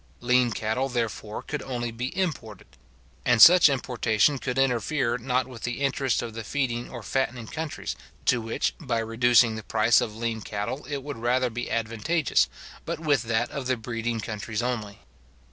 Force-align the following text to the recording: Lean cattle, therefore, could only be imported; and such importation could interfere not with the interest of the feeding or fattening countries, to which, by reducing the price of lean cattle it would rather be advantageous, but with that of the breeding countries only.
Lean 0.19 0.49
cattle, 0.49 0.89
therefore, 0.89 1.43
could 1.43 1.61
only 1.61 1.91
be 1.91 2.07
imported; 2.17 2.65
and 3.23 3.39
such 3.39 3.69
importation 3.69 4.39
could 4.39 4.57
interfere 4.57 5.15
not 5.19 5.45
with 5.45 5.61
the 5.61 5.81
interest 5.81 6.23
of 6.23 6.33
the 6.33 6.43
feeding 6.43 6.89
or 6.89 7.03
fattening 7.03 7.45
countries, 7.45 7.95
to 8.25 8.41
which, 8.41 8.73
by 8.79 8.97
reducing 8.97 9.55
the 9.55 9.61
price 9.61 10.01
of 10.01 10.15
lean 10.15 10.41
cattle 10.41 10.87
it 10.89 11.03
would 11.03 11.17
rather 11.17 11.51
be 11.51 11.69
advantageous, 11.69 12.47
but 12.83 12.99
with 12.99 13.21
that 13.25 13.51
of 13.51 13.67
the 13.67 13.77
breeding 13.77 14.19
countries 14.19 14.63
only. 14.63 15.01